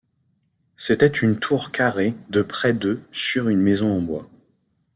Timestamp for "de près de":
2.29-3.01